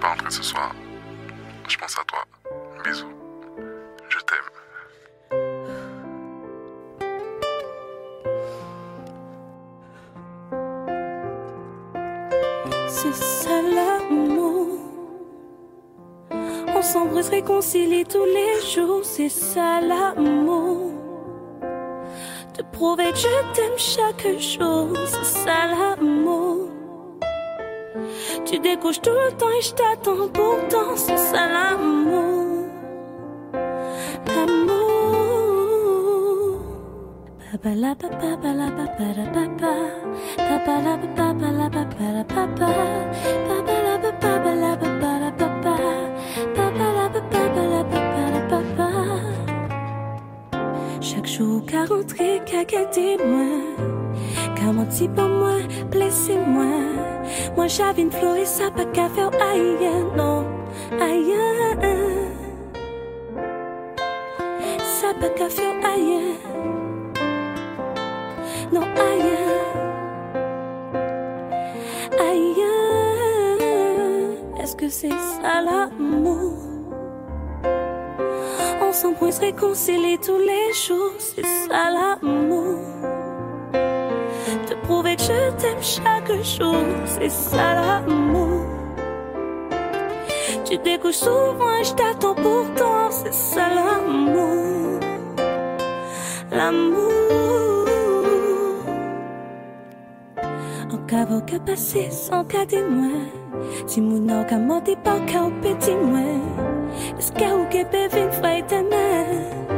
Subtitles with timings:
[0.00, 0.74] pas rentrer ce soir.
[1.68, 2.24] Je pense à toi.
[2.84, 3.12] Bisous.
[4.08, 4.50] Je t'aime.
[12.88, 14.68] C'est ça l'amour.
[16.74, 20.92] On s'embrasse, réconcilie tous les jours, c'est ça l'amour.
[22.54, 26.49] Te prouver que je t'aime chaque jour, c'est ça l'amour.
[28.50, 32.66] Tu découches tout le temps et je t'attends pourtant, c'est ça l'amour.
[34.26, 34.80] L'amour.
[37.52, 39.72] Papa la papa la papa la papa
[40.36, 42.66] Papa la papa la papa la papa
[43.46, 45.76] Papa la papa la papa la papa
[46.56, 48.88] Papa la papa la papa la papa
[51.00, 53.46] Chaque jour qu'à rentrer, qu'à quitter moi
[54.56, 55.58] Qu'à mentir pour moi,
[55.92, 56.89] blesser moi
[57.60, 58.08] Moi j'avais une
[58.38, 59.76] et ça pas qu'à faire aïe,
[60.16, 60.46] non,
[60.98, 61.34] aïe
[64.80, 66.38] Ça pas qu'à faire aïe
[68.72, 69.76] non ailleurs,
[72.18, 73.58] ailleurs.
[74.62, 76.54] Est-ce que c'est ça l'amour?
[78.80, 83.09] On s'embrouille, se réconcilie tous les jours, c'est ça l'amour.
[85.18, 88.64] Je t'aime chaque jour, c'est ça l'amour.
[90.64, 95.00] Tu découches souvent et je t'attends pourtant, c'est ça l'amour.
[96.52, 97.10] L'amour.
[100.92, 103.26] En cavo ka passé sans cas témoin
[103.86, 106.20] Si mon nom ka menti pas qu'au petit moi
[107.18, 109.69] Est-ce qu'il ou peut vivre frère ta main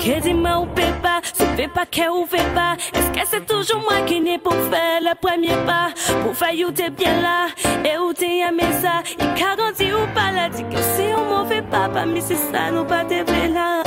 [0.00, 3.26] main Ou que dis-moi ou peut pas Si fait pas ou fait pas Est-ce que
[3.30, 5.90] c'est toujours moi qui n'est pour faire le premier pas?
[6.22, 7.46] Pour faire où t'es bien là.
[7.84, 9.02] Et où t'es aimé ça?
[9.18, 12.84] Il garantit ou pas là Dit que on m'en fait pas Mais c'est ça nous
[12.84, 13.82] pas t'es là.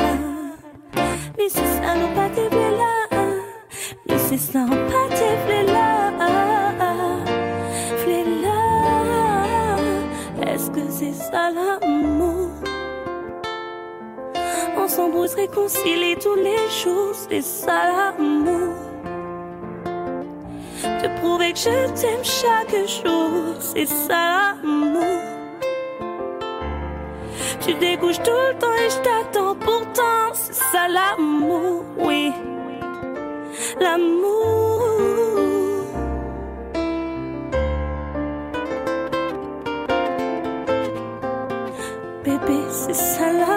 [1.38, 3.14] Mais c'est ça nous pas t'es là.
[4.10, 6.12] Mais c'est sympathique, là,
[8.44, 8.64] là.
[10.54, 11.83] Est-ce que c'est ça l'amour?
[14.84, 18.76] On s'embrouille, se réconcilie tous les jours, c'est ça l'amour.
[20.84, 25.22] Te prouver que je t'aime chaque jour, c'est ça l'amour.
[27.62, 32.34] Tu découches tout le temps et je t'attends pourtant, c'est ça l'amour, oui
[33.80, 34.84] l'amour.
[42.26, 43.53] Bébé, c'est ça l'amour.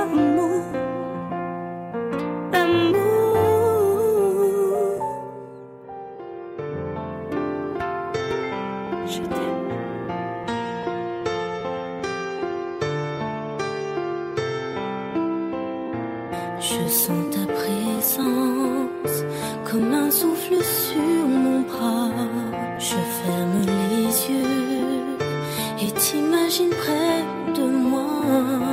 [16.68, 19.16] Je sens ta présence
[19.70, 22.10] comme un souffle sur mon bras.
[22.78, 25.16] Je ferme les yeux
[25.80, 27.22] et t'imagines près
[27.54, 28.65] de moi.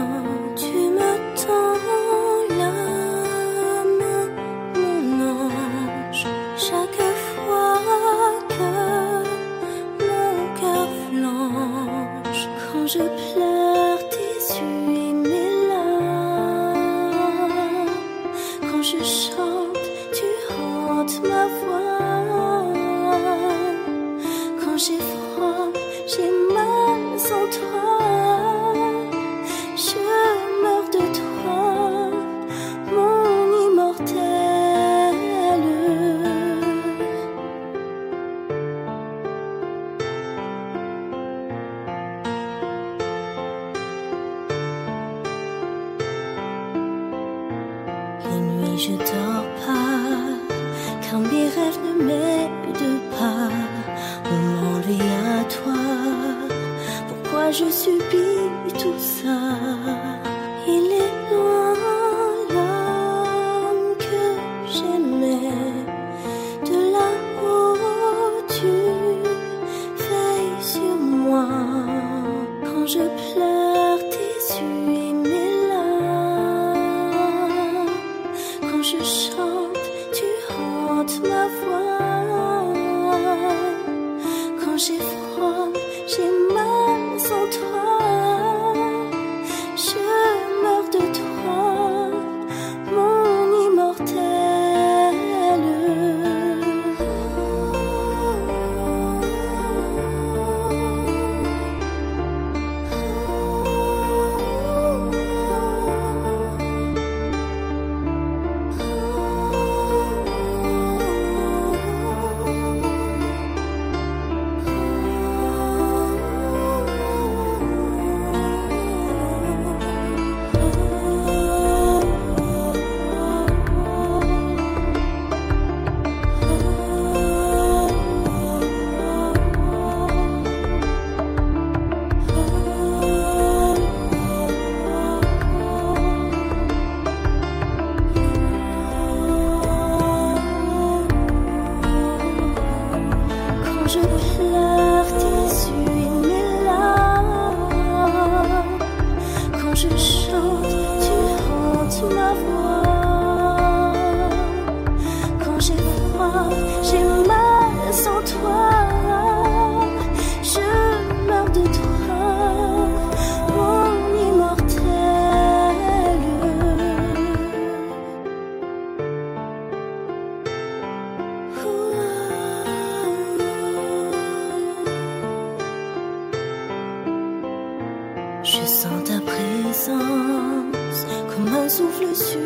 [181.77, 182.39] souffle sur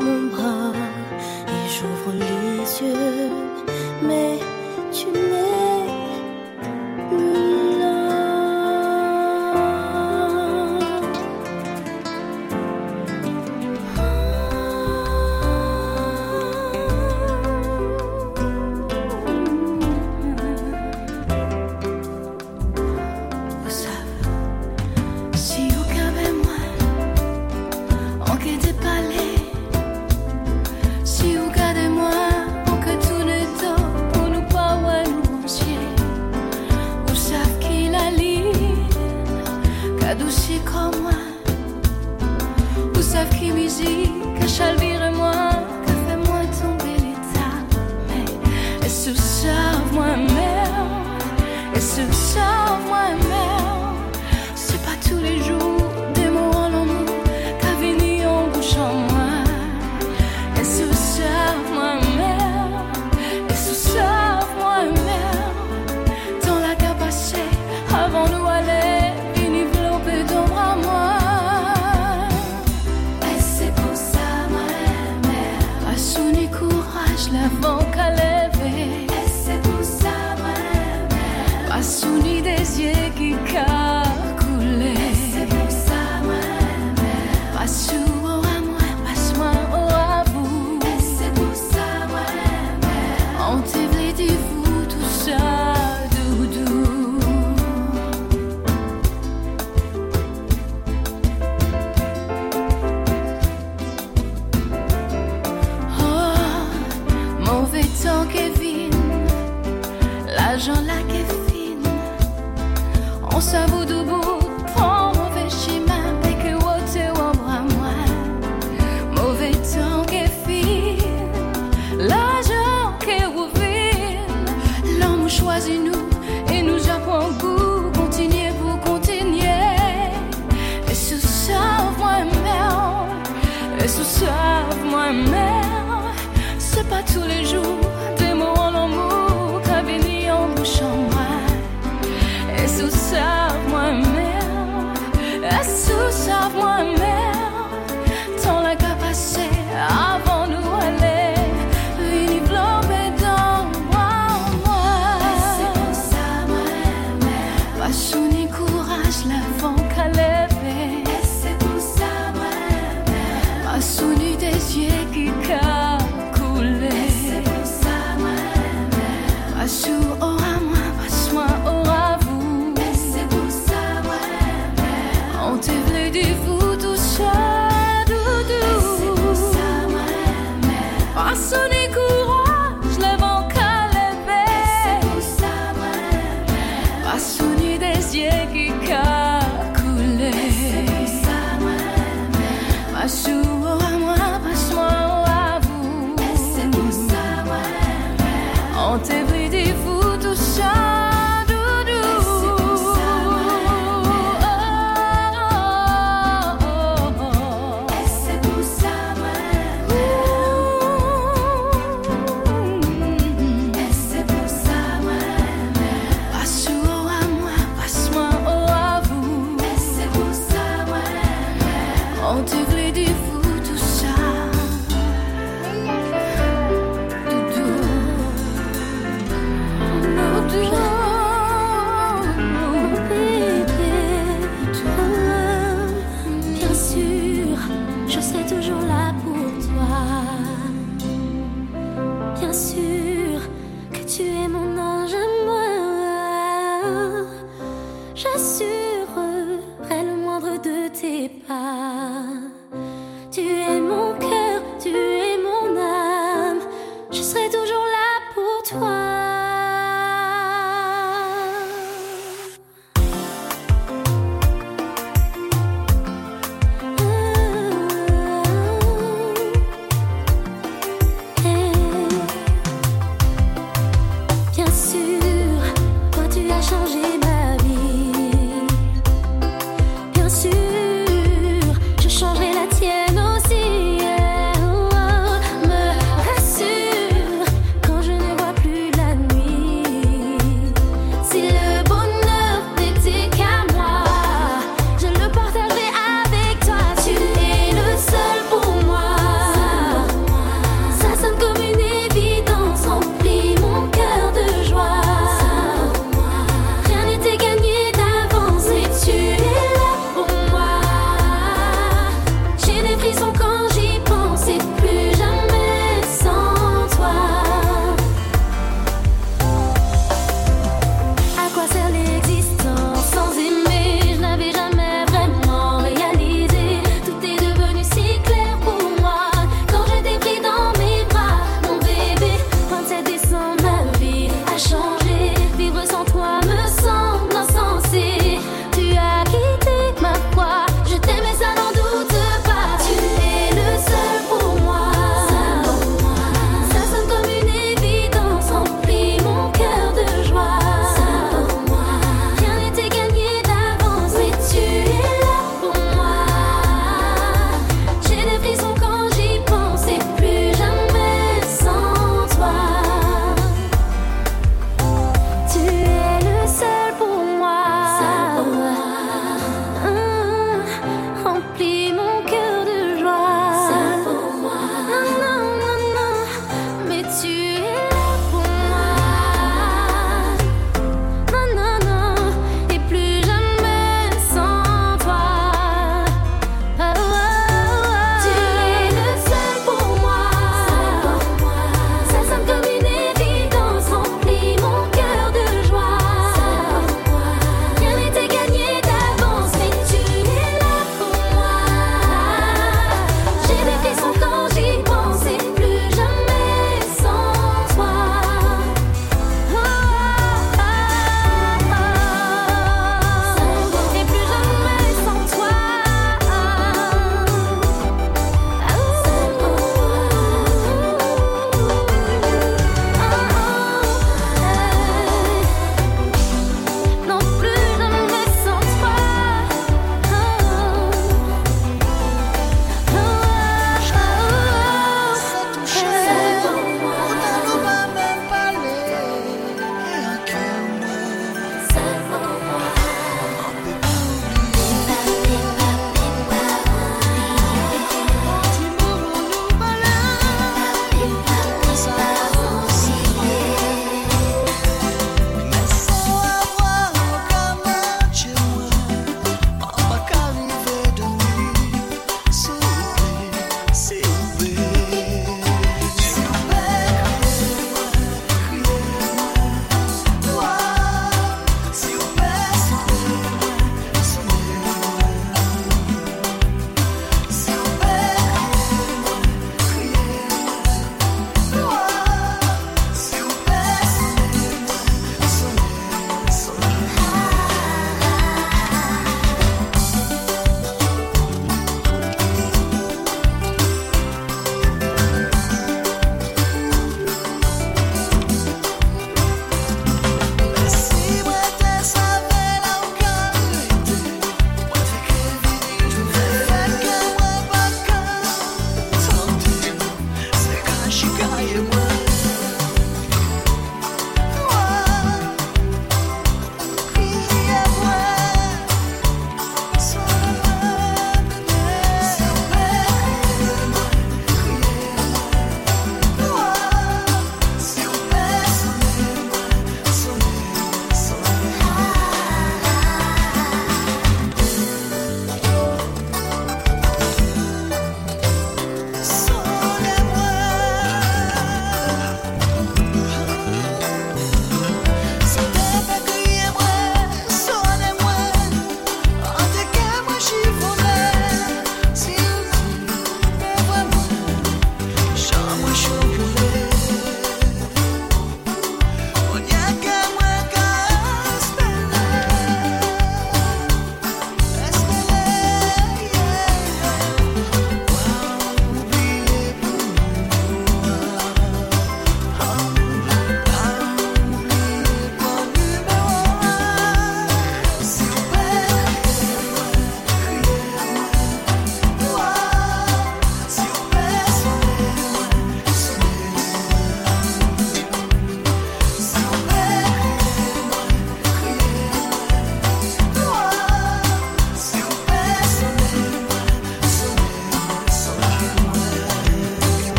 [0.00, 0.72] mon bras
[1.48, 3.49] et j'ouvre les yeux.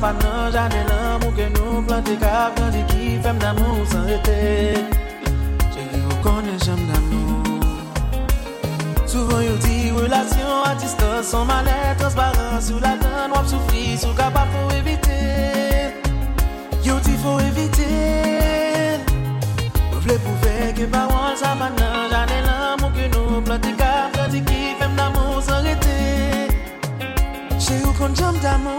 [0.00, 4.04] pa nan jane lan moun ke nou plante Kap nan di ki fem damou san
[4.10, 4.38] rete
[5.72, 7.58] Che li ou konen jem damou
[9.10, 14.14] Souvan yo di relasyon a distan San manet transparent sou la dan Wap soufri sou
[14.20, 15.20] kapap pou evite
[16.86, 17.90] Yo di pou evite
[19.90, 24.20] Mwen vle pou veke parol sa pa nan jane lan moun ke nou plante Kap
[24.20, 25.96] nan di ki fem damou san rete
[27.58, 28.77] Che ou konen jem damou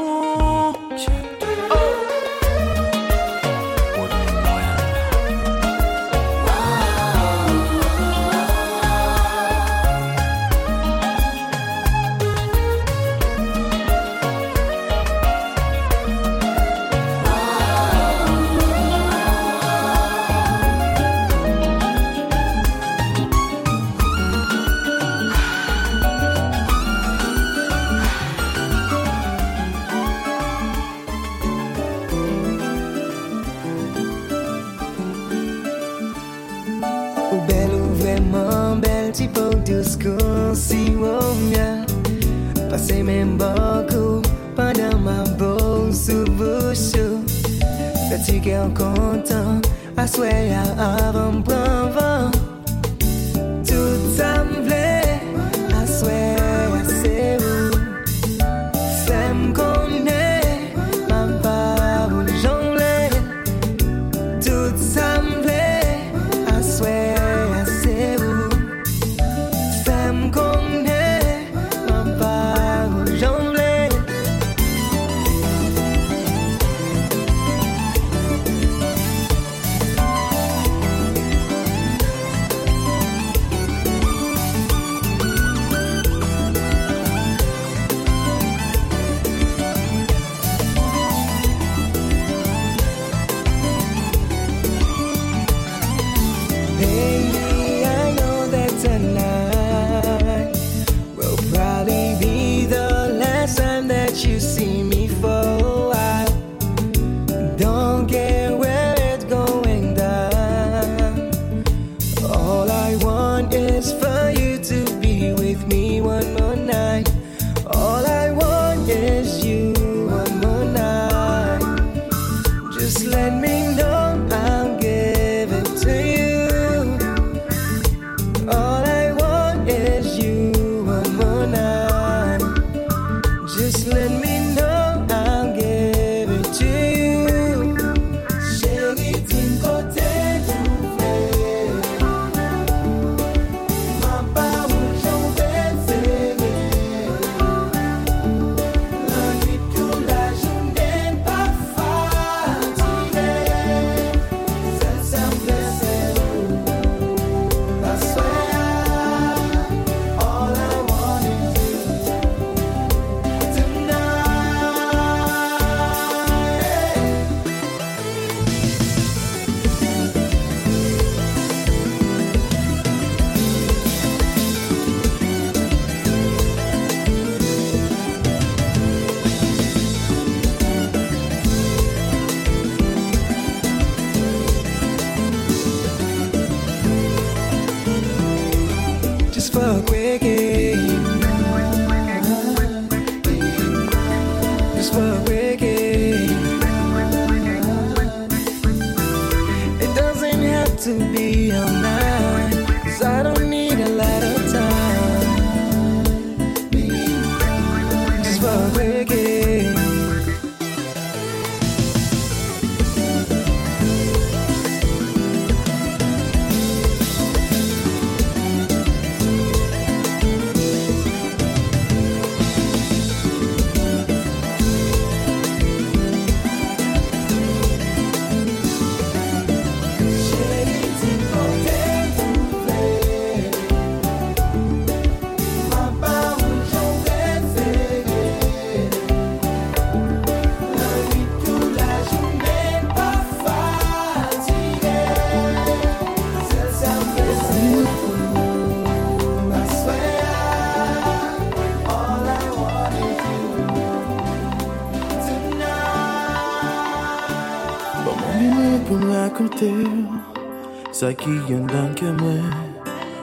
[260.99, 262.43] Sa ki yon dan kemen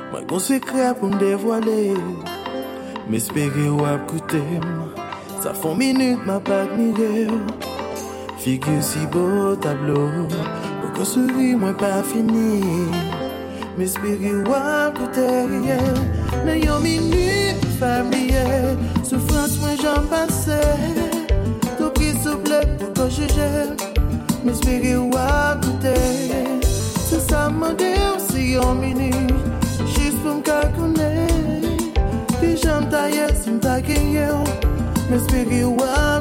[0.09, 1.93] Mwen kon sekre pou m devwale
[3.05, 4.64] M espere wap koutem
[5.43, 7.29] Sa fon minute ma pak mire
[8.41, 12.89] Figye si bo tablo Pou kon suri mwen pa fini.
[13.77, 15.68] M espere wap koutem
[16.49, 18.47] Nan yon minute famye
[19.05, 20.62] Soufrans mwen jan pase
[21.77, 23.53] To ki souple pou kon juje.
[24.41, 26.36] M espere wap koutem
[27.66, 29.10] mande ou si yon mini
[29.92, 31.10] Jist pou mka kone
[32.40, 34.44] Di jan ta yes, mta genye ou
[35.10, 36.15] Mespiri wak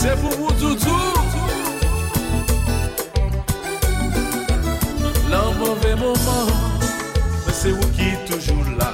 [0.00, 0.96] Se pou pou toutou.
[5.28, 6.48] Lan mouve mouman
[7.44, 8.88] Mwen se ou ki toujou la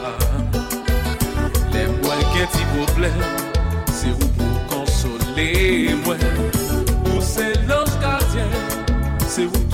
[1.71, 3.23] Le mwen ke ti problem
[3.95, 5.47] Se ou pou konsole
[6.03, 6.27] mwen
[7.13, 8.51] Ou se lanj gardien
[9.29, 9.66] Se ou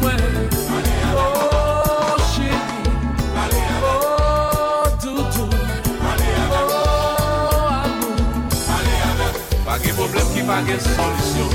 [0.00, 0.48] mwen.
[1.14, 2.80] Oh chéri
[3.82, 5.48] Oh toutou
[6.02, 6.22] Oh
[9.08, 9.32] amou
[9.64, 11.50] Pake problem ki pake solisyon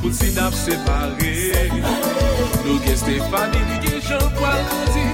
[0.00, 1.32] Pout si nap separe
[2.64, 5.13] Nou gen Stefani, li gen Jean-Paul Andy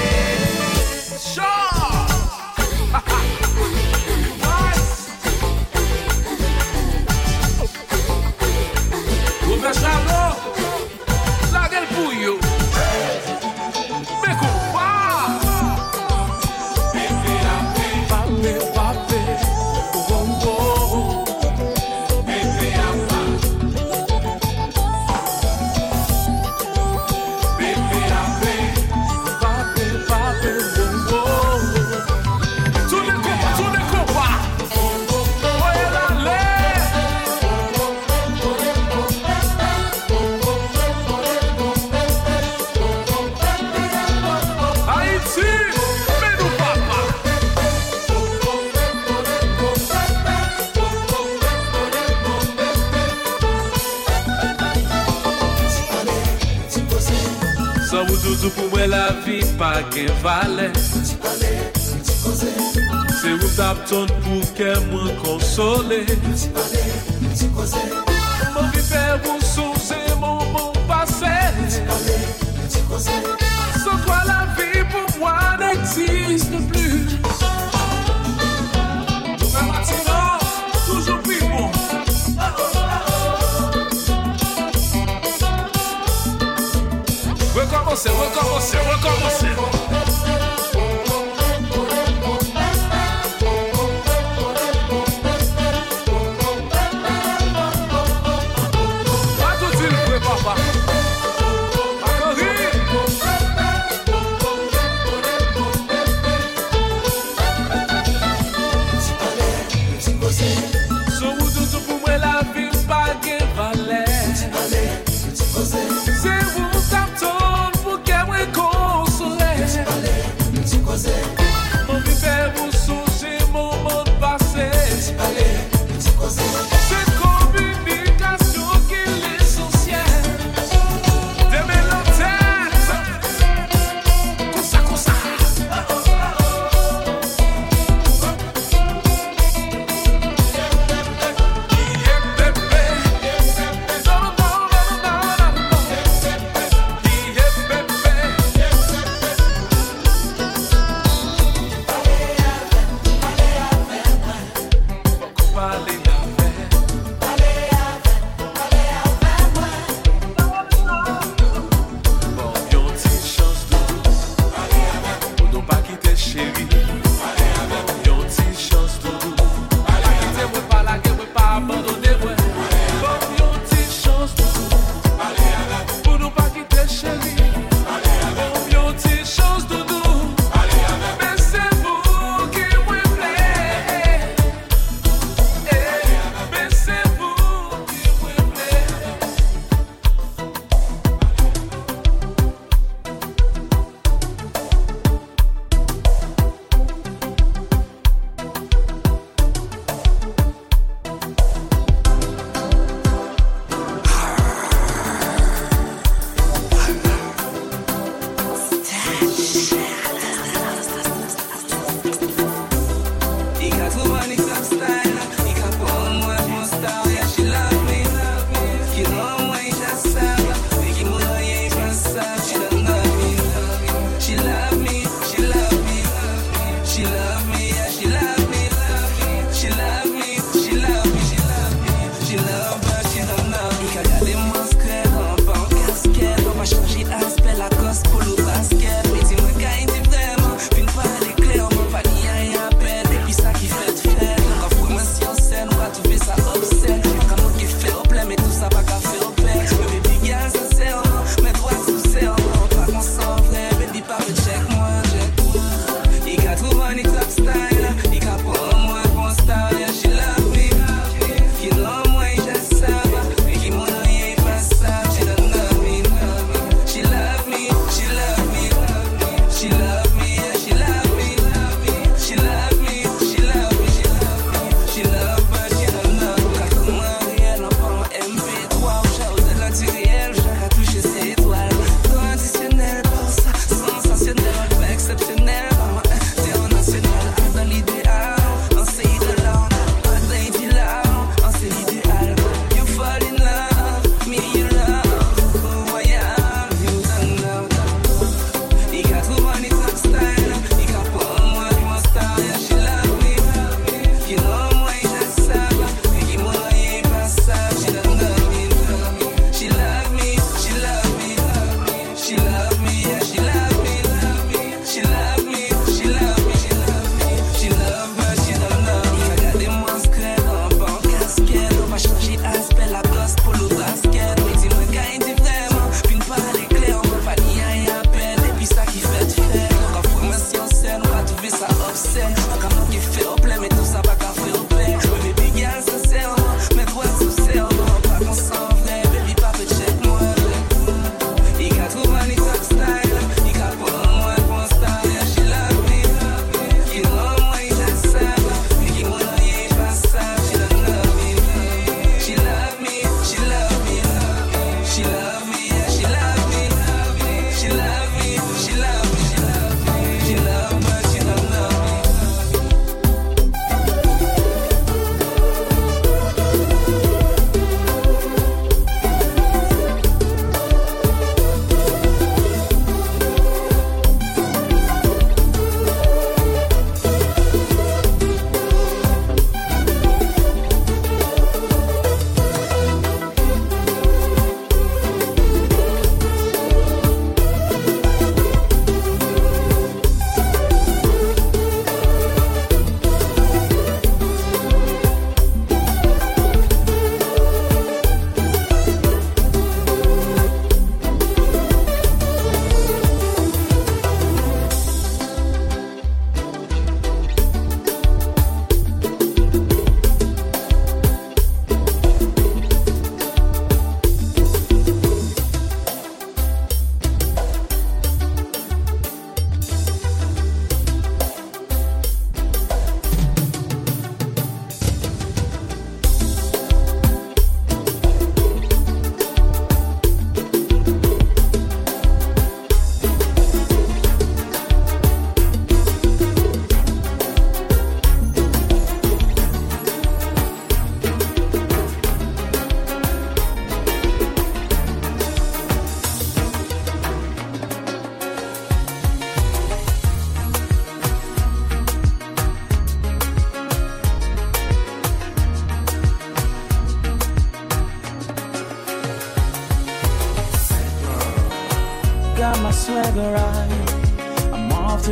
[87.91, 89.50] você, vou com você, vou com você.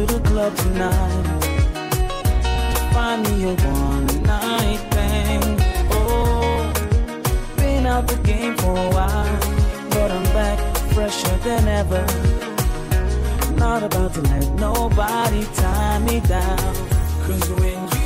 [0.09, 1.25] The club tonight.
[2.93, 5.43] Find me a one night thing.
[5.91, 6.73] Oh,
[7.57, 9.39] been out the game for a while,
[9.91, 10.59] but I'm back
[10.93, 12.03] fresher than ever.
[13.55, 16.73] Not about to let nobody tie me down.
[17.25, 17.98] Cause when you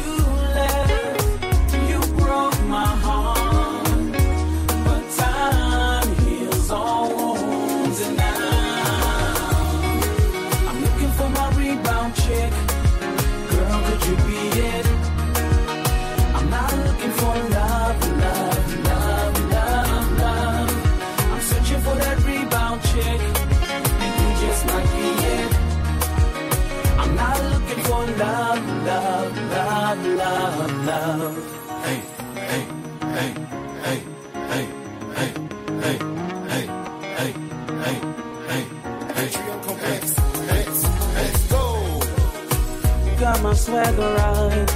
[43.63, 44.69] swagger right.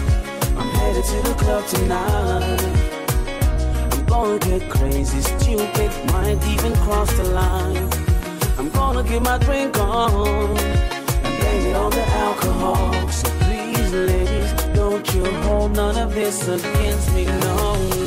[0.59, 2.61] I'm headed to the club tonight.
[3.91, 7.89] I'm gonna get crazy, stupid, might even cross the line.
[8.57, 10.57] I'm gonna get my drink on
[11.25, 13.09] and blame it on the alcohol.
[13.09, 18.06] So please, ladies, don't you hold none of this against me, no,